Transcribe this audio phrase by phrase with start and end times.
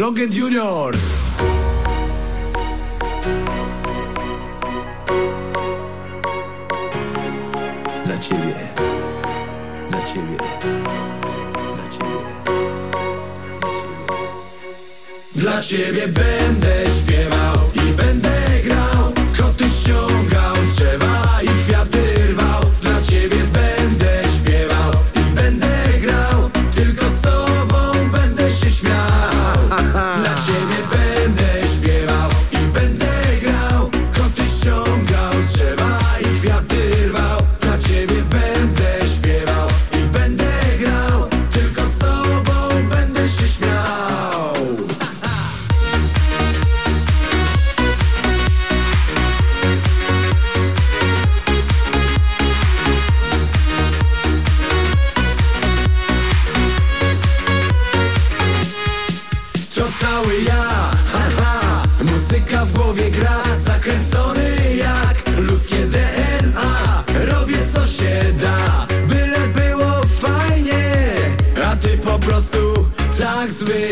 [0.00, 0.94] Lockett Junior.
[8.20, 8.54] Ciebie, ciebie,
[9.90, 10.36] dla ciebie,
[11.74, 12.20] dla ciebie.
[15.34, 18.39] Dla ciebie będę śpiewał i będę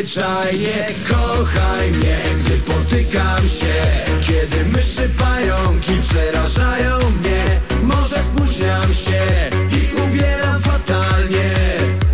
[0.08, 3.74] zwyczajnie kochaj mnie, gdy potykam się.
[4.20, 9.22] Kiedy myszy pająki przerażają mnie Może spóźniam się
[9.52, 11.50] i ubieram fatalnie.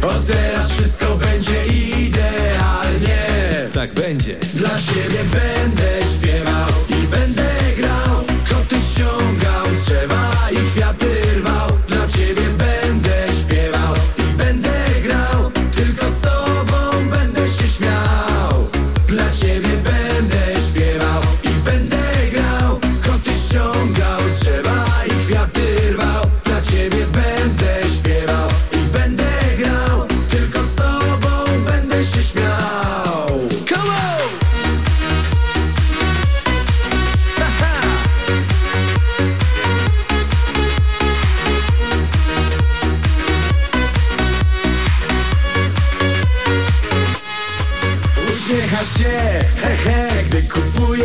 [0.02, 3.18] Od teraz wszystko będzie idealnie.
[3.74, 4.36] Tak będzie.
[4.54, 6.43] Dla siebie będę śpiewał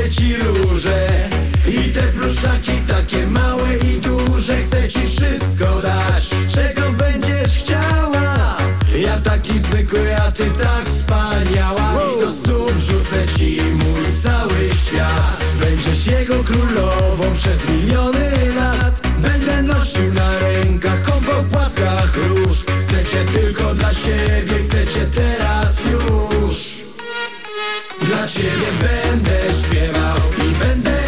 [0.09, 1.29] Ci róże.
[1.67, 8.57] I te pluszaki takie małe i duże Chcę ci wszystko dać, czego będziesz chciała?
[8.99, 11.93] Ja taki zwykły, a ty tak wspaniała.
[12.17, 15.43] I do stóp rzucę ci mój cały świat.
[15.59, 19.01] Będziesz jego królową przez miliony lat.
[19.21, 22.63] Będę nosił na rękach kompo w płatkach róż.
[22.79, 26.68] Chcę cię tylko dla siebie, chcę cię teraz już
[28.29, 28.49] ciebie
[28.81, 30.98] będę śpiewał i będę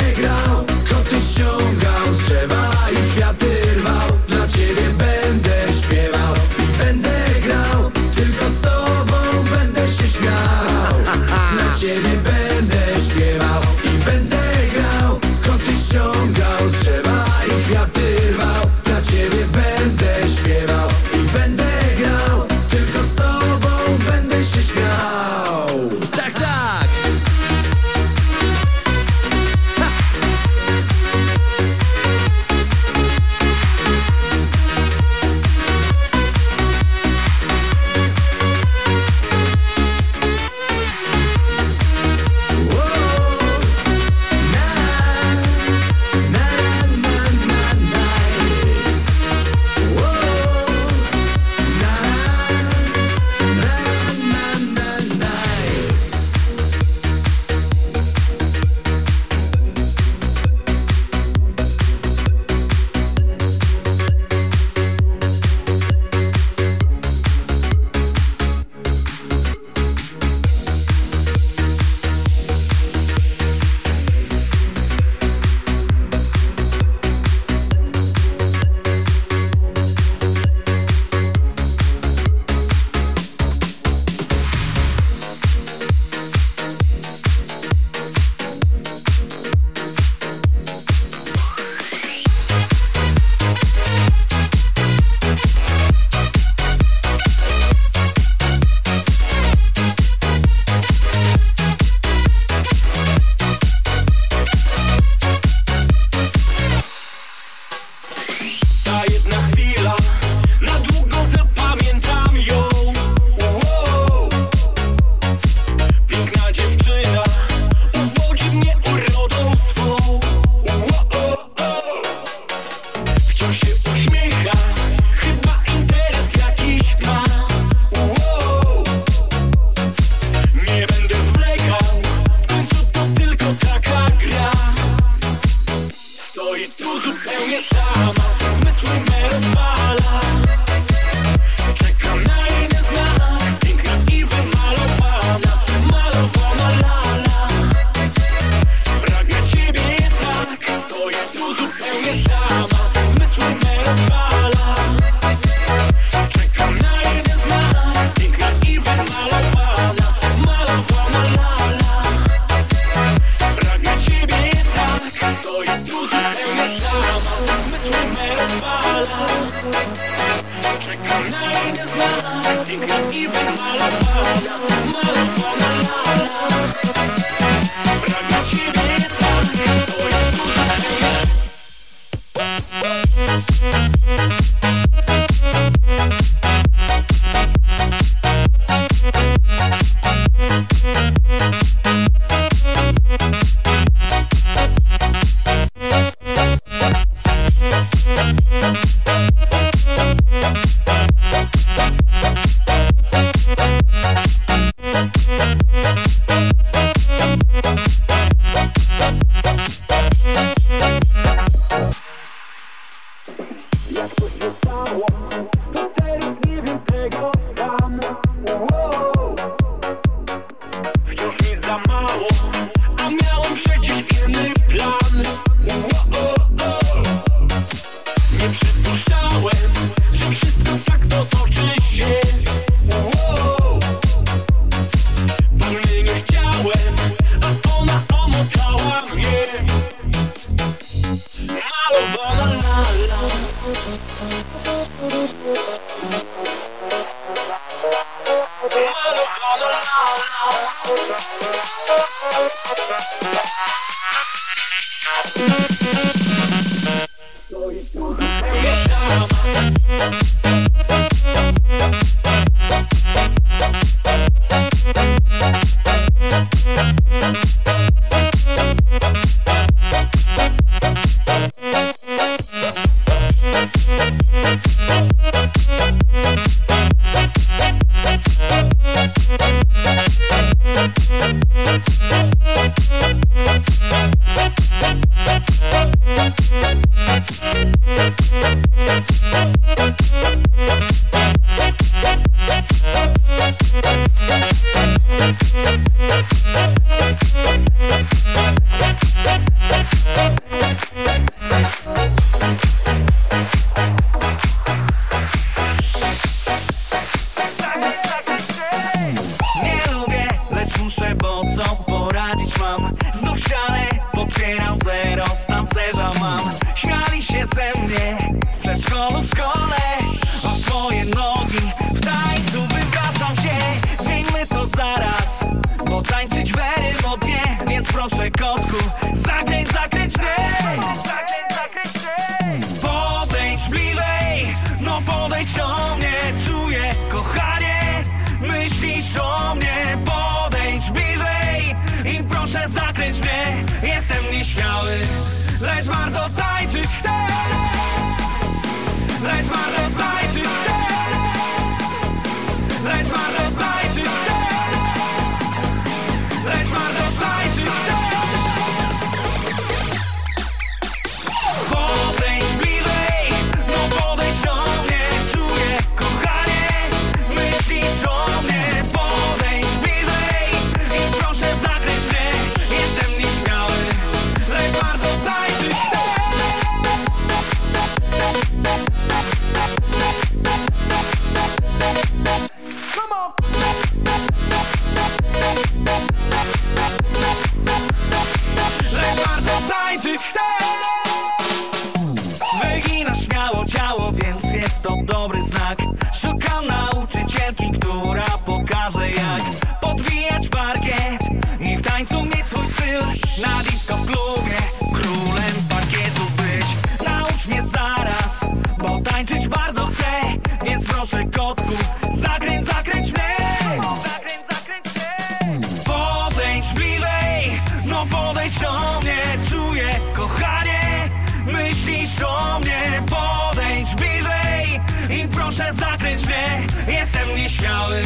[418.52, 418.66] Myśl
[419.02, 421.10] mnie, czuję, kochanie.
[421.46, 424.82] Myślisz o mnie, podejdź bliżej
[425.24, 428.02] I proszę zakręć mnie, jestem nieśmiały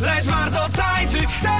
[0.00, 1.56] Lecz warto tańczyć chcę.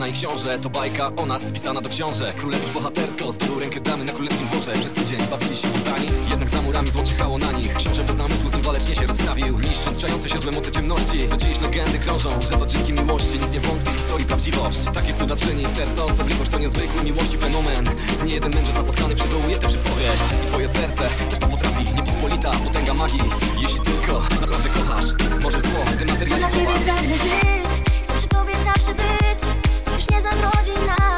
[0.00, 0.58] Czarna i książę.
[0.58, 4.72] To bajka o nas spisana do książek Królewicz bohatersko zdobył rękę damy na królewskim dworze.
[4.72, 7.74] Przez tydzień bawili się poddani Jednak za murami zło czyhało na nich.
[7.74, 9.58] Książę bez namysłu z nim walecznie się rozprawił.
[9.58, 11.28] Niszcząc czające się złe moce ciemności.
[11.28, 14.78] Do dziś legendy krążą, że to dzięki miłości Nikt nie wątpi w historii prawdziwość.
[14.94, 17.90] Takie cuda czyni serca osobliwość To niezwykły miłości fenomen.
[18.24, 20.24] Nie jeden mężczyzna zapotkany przywołuje tę przypowieść.
[20.44, 23.20] I twoje serce też to potrafi Niepospolita potęga magii.
[23.62, 25.06] Jeśli tylko naprawdę kochasz
[25.42, 26.80] Może zło, ty materializować
[28.02, 29.19] Chcę przy tobie zawsze być
[30.30, 31.09] androgina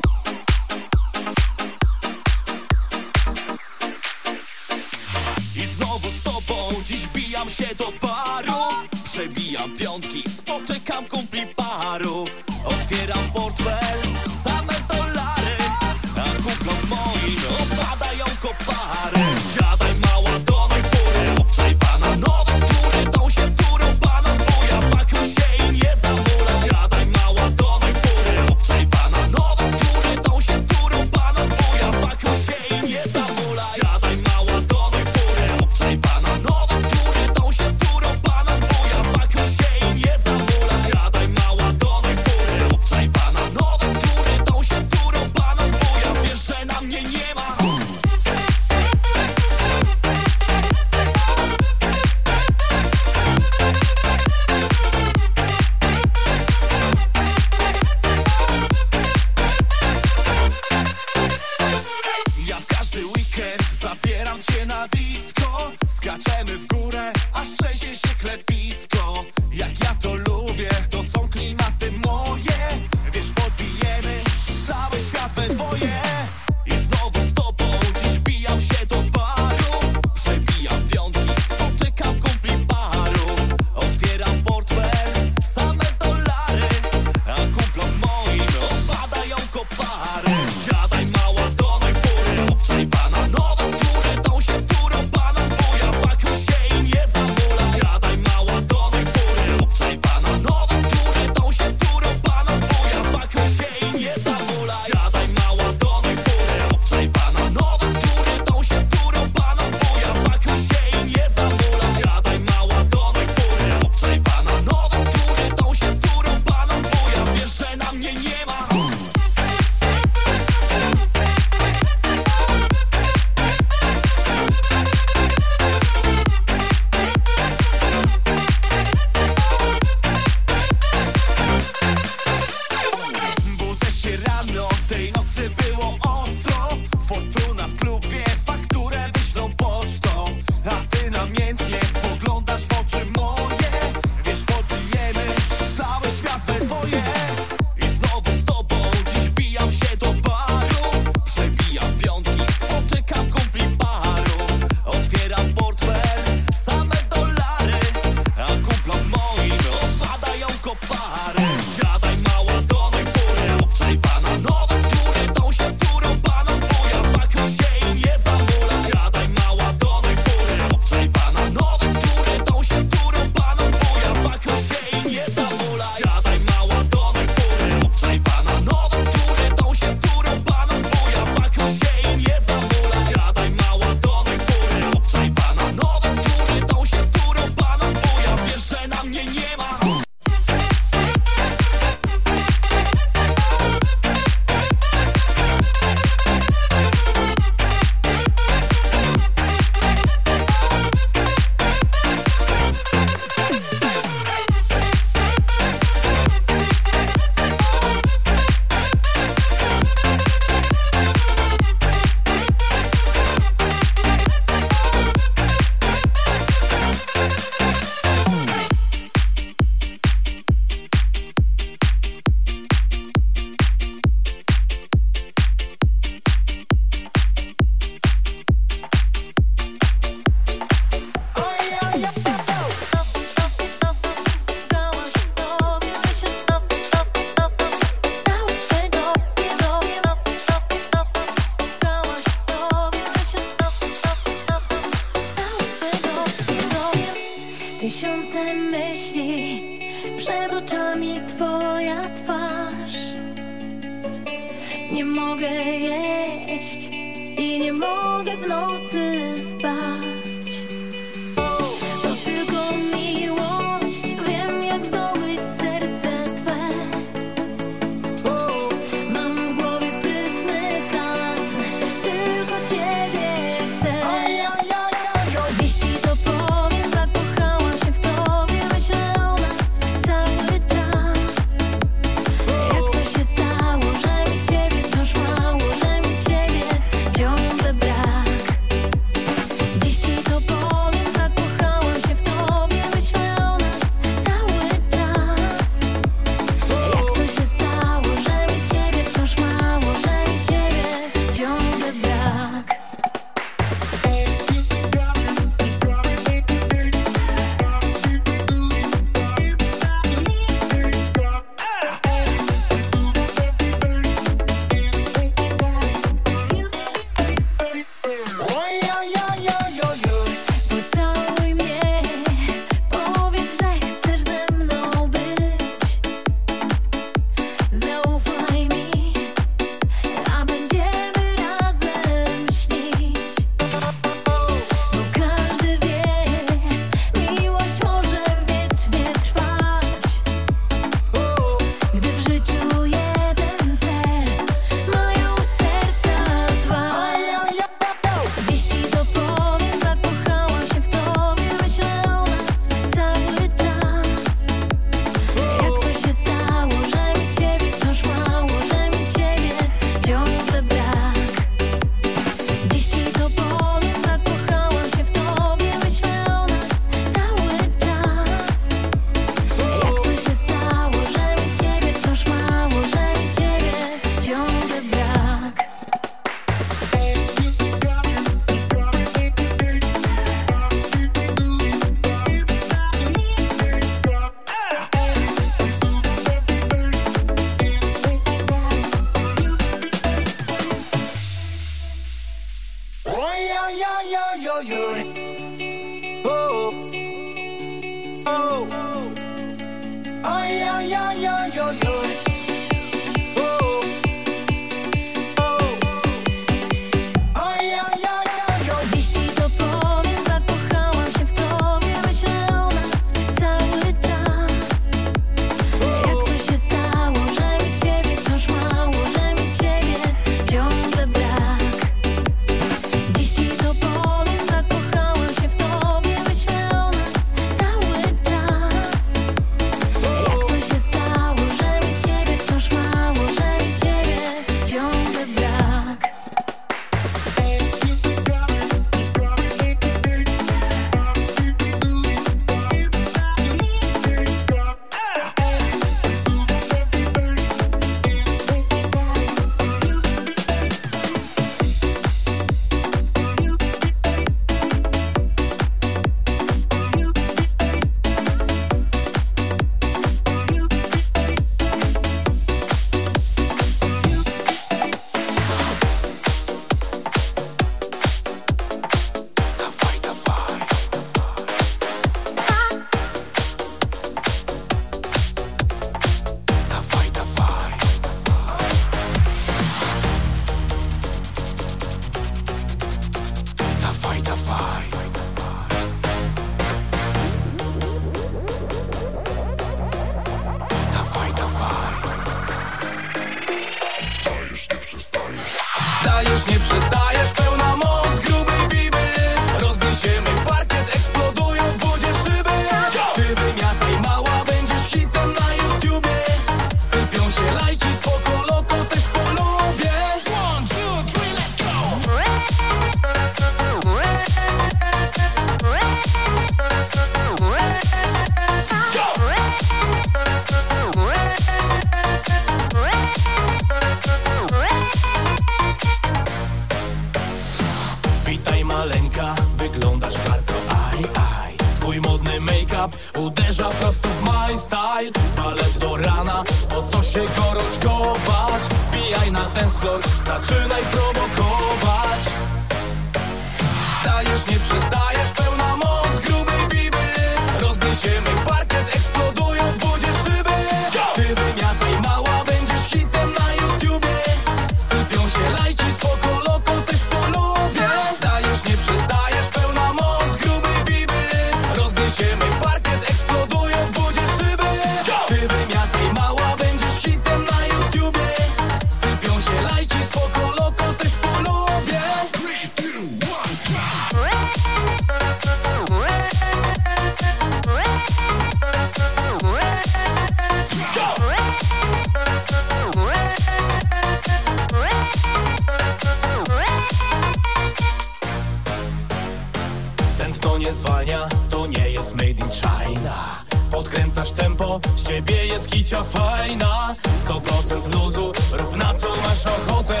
[595.92, 596.94] życia fajna.
[597.26, 600.00] 100% luzu, rób na co masz ochotę.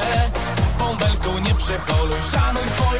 [0.78, 2.91] Bąbelką nie przeholuj, szanuj swoje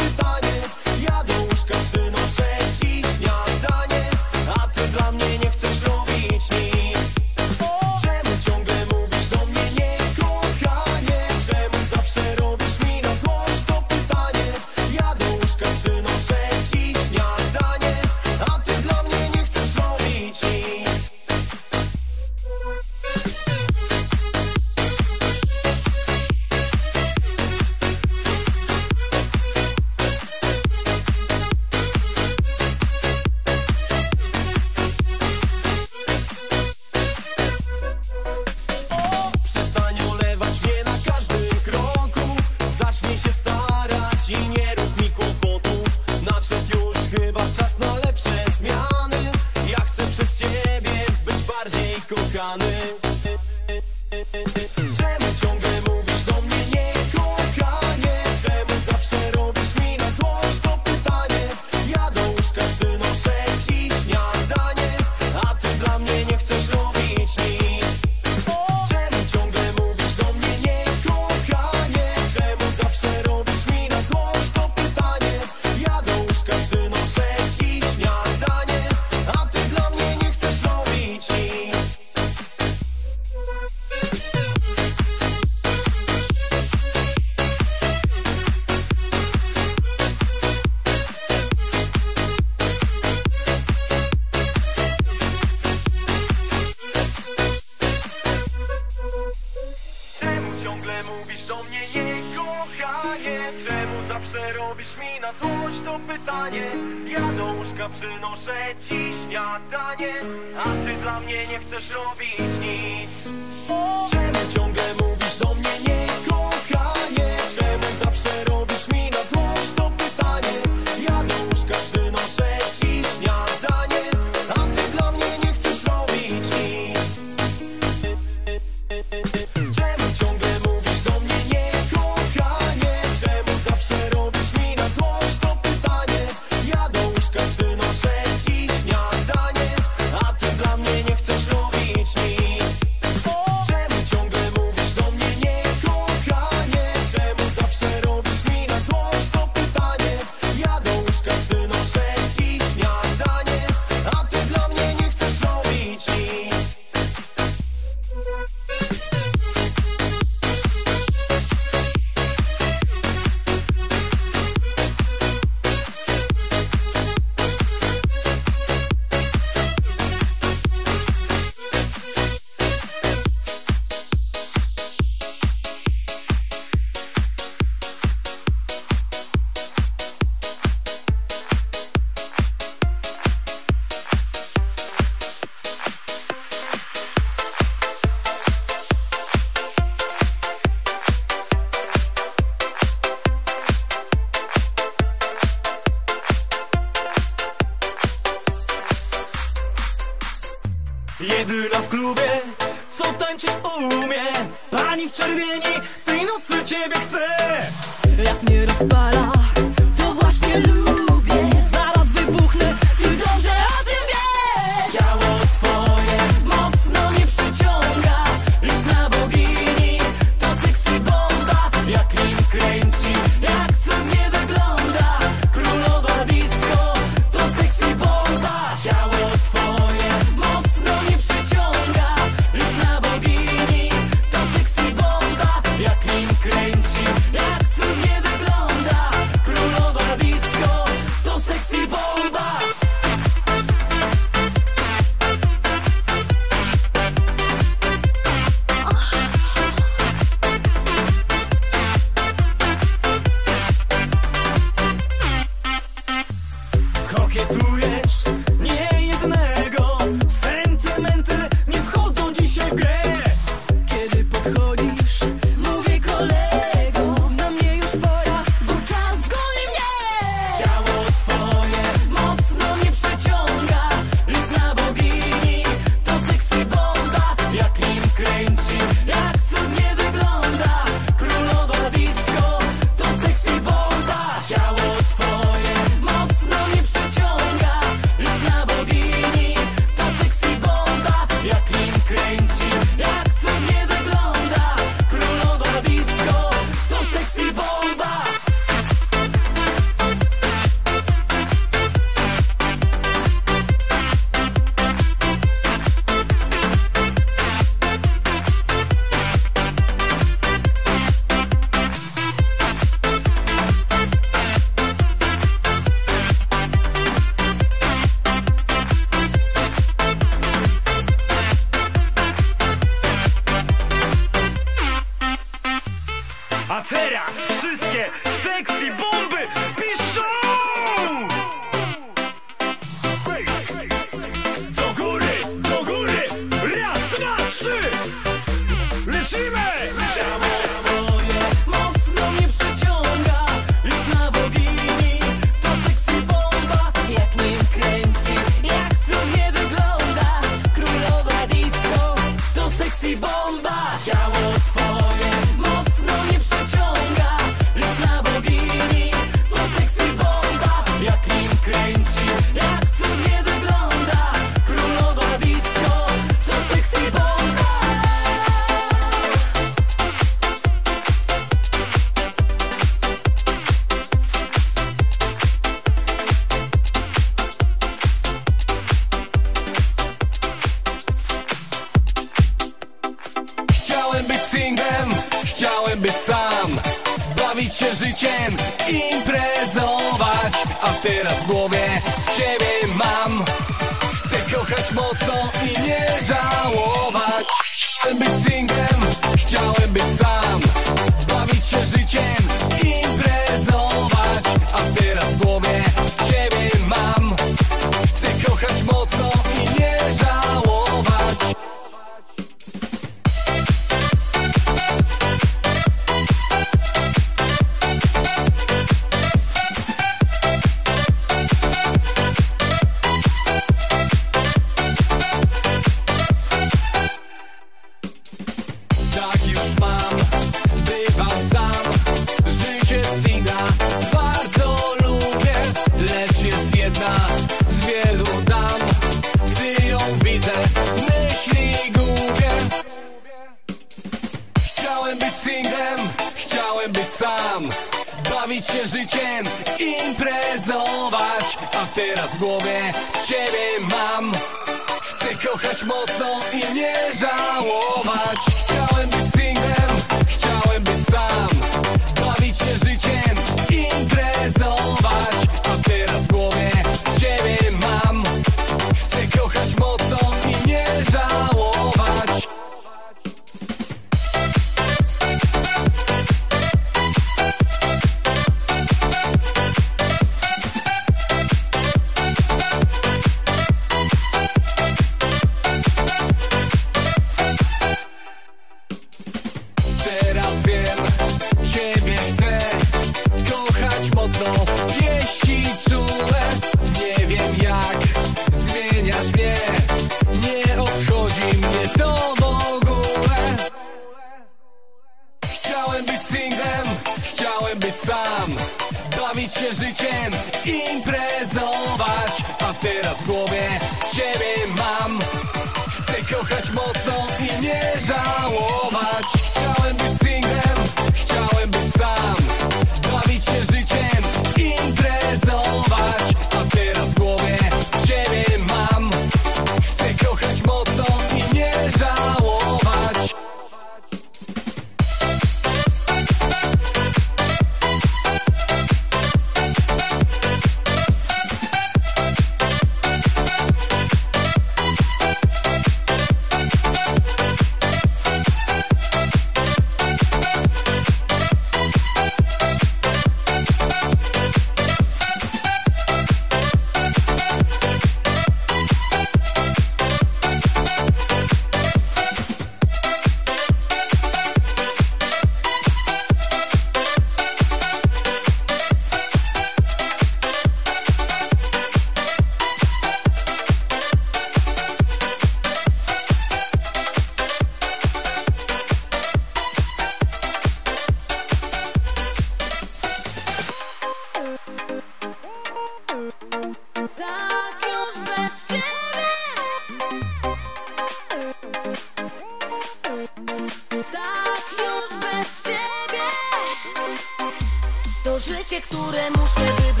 [598.79, 600.00] Które muszę wybrać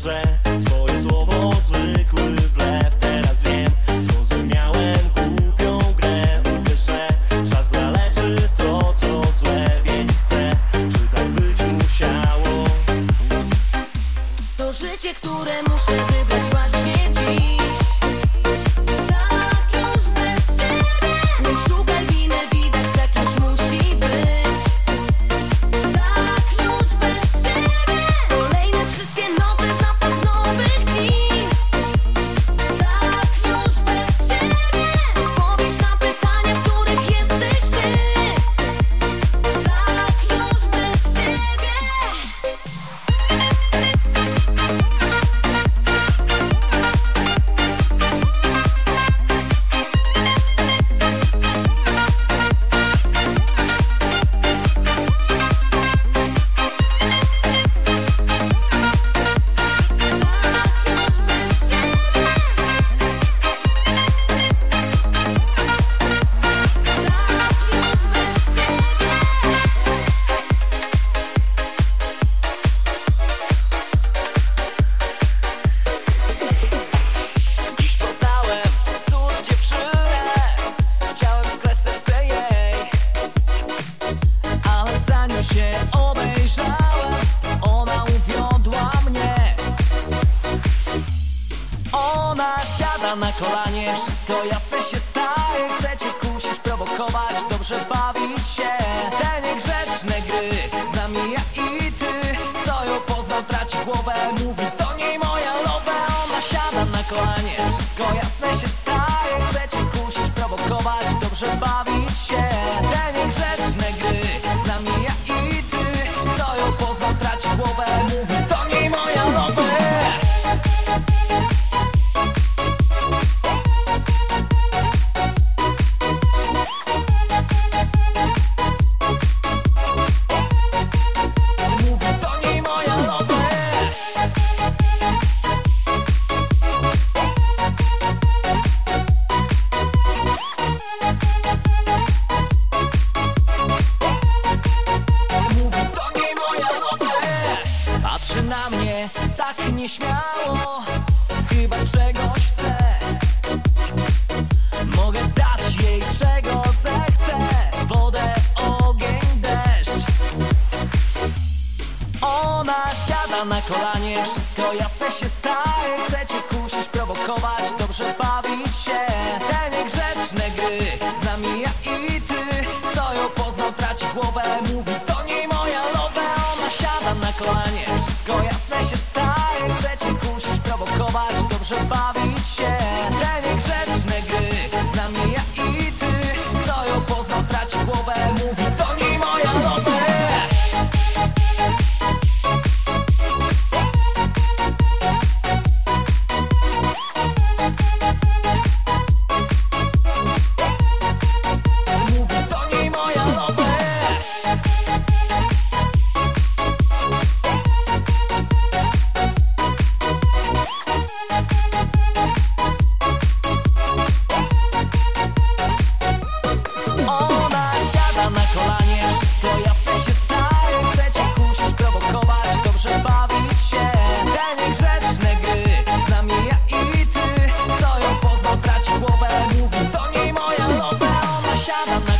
[0.00, 0.49] złe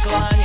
[0.04, 0.39] gone.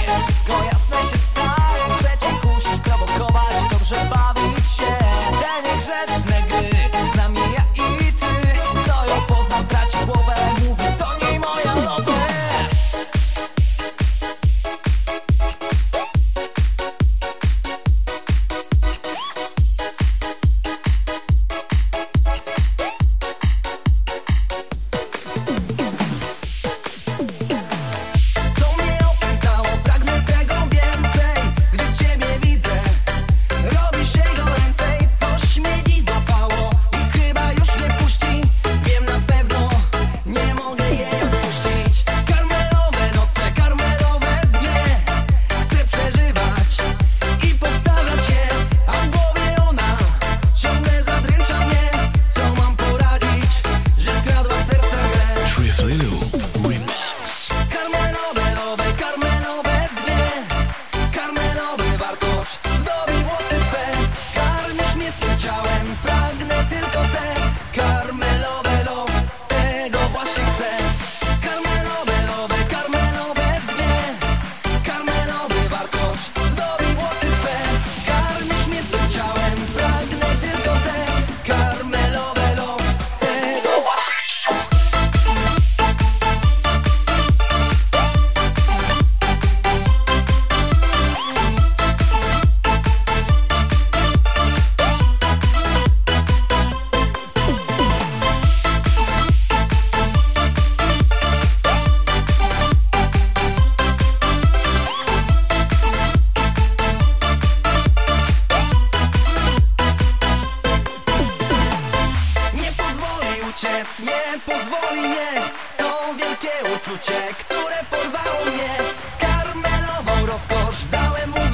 [117.39, 118.73] Które porwało mnie.
[119.19, 121.44] Karmelową rozkosz dałem mu